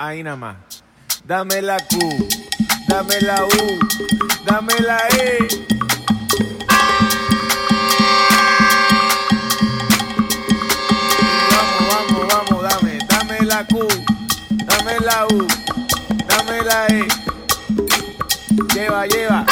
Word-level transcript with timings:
Ahí 0.00 0.22
nada 0.22 0.36
más. 0.36 0.56
Dame 1.24 1.60
la 1.60 1.76
Q, 1.76 1.98
dame 2.86 3.20
la 3.20 3.44
U, 3.44 3.78
dame 4.46 4.72
la 4.78 4.96
E. 5.08 5.38
Vamos, 11.50 11.88
vamos, 11.90 12.28
vamos, 12.32 12.62
dame, 12.62 12.98
dame 13.08 13.40
la 13.40 13.64
Q, 13.66 13.88
dame 14.66 15.00
la 15.00 15.26
U, 15.26 15.46
dame 16.28 16.62
la 16.62 16.86
E. 16.86 17.08
Lleva, 18.72 19.04
lleva. 19.06 19.46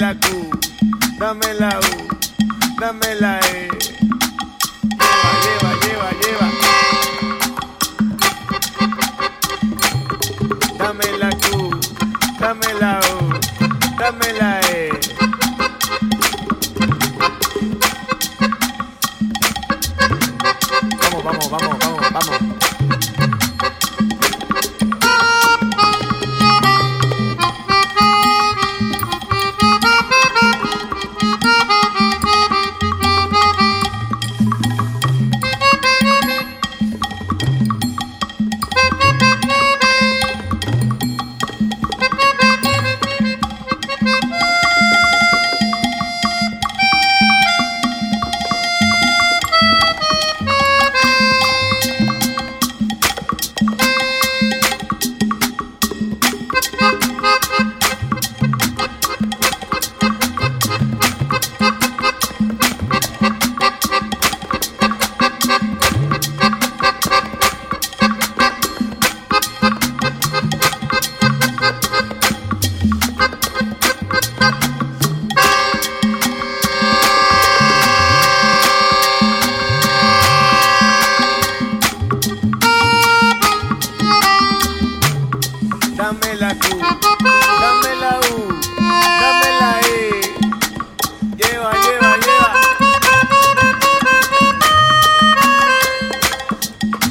La 0.00 0.14
Q, 0.14 0.50
dame 1.18 1.54
la 1.58 1.68
U, 1.78 2.08
dame 2.80 3.14
la 3.20 3.38
E. 3.40 3.68
Lleva, 5.42 5.70
lleva, 5.82 6.10
lleva, 6.10 6.10
lleva. 6.22 6.48
Dame 10.78 11.08
la 11.18 11.30
Q, 11.30 11.44
dame 12.40 12.70
la 12.80 12.92
U, 13.12 13.14
dame 13.98 14.28
la 14.38 14.59
E. 14.59 14.59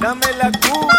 Dame 0.00 0.32
la 0.38 0.50
Q. 0.50 0.89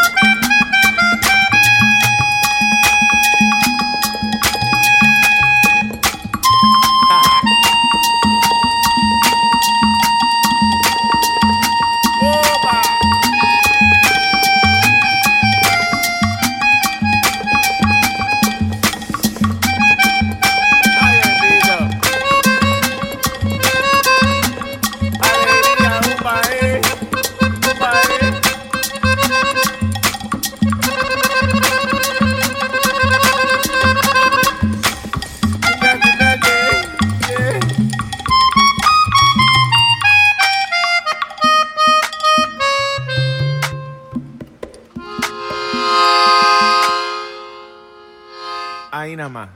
Ahí 48.91 49.15
nada 49.15 49.29
más. 49.29 49.49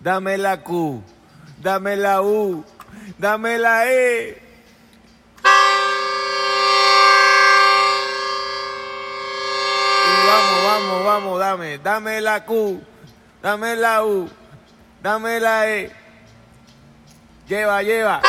Dame 0.00 0.36
la 0.36 0.60
Q, 0.60 1.02
dame 1.62 1.96
la 1.96 2.20
U, 2.20 2.64
dame 3.16 3.56
la 3.56 3.90
E. 3.90 4.42
Vamos, 10.26 10.64
vamos, 10.64 11.04
vamos, 11.04 11.38
dame, 11.38 11.78
dame 11.78 12.20
la 12.20 12.44
Q, 12.44 12.82
dame 13.40 13.76
la 13.76 14.04
U, 14.04 14.28
dame 15.00 15.40
la 15.40 15.70
E. 15.70 15.92
Lleva, 17.46 17.82
lleva. 17.82 18.20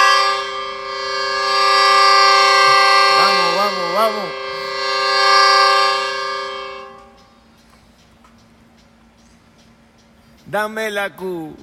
Dame 10.48 10.92
la 10.92 11.10
Q, 11.10 11.56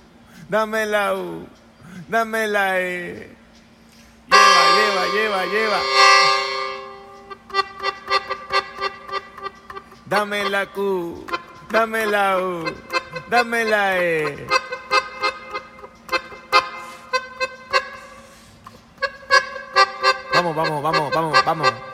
dame 0.49 0.87
la 0.87 1.15
U, 1.15 1.47
dame 2.09 2.49
la 2.49 2.81
E. 2.81 3.31
Lleva, 4.29 5.07
lleva, 5.15 5.47
lleva, 5.47 5.47
lleva. 5.47 5.81
Dame 10.07 10.51
la 10.51 10.67
Q, 10.67 11.27
dame 11.71 12.07
la 12.07 12.39
U, 12.41 12.65
dame 13.31 13.65
la 13.65 13.99
E. 13.99 14.47
Vamos, 20.35 20.57
vamos, 20.57 20.83
vamos, 20.83 21.11
vamos, 21.15 21.45
vamos. 21.45 21.92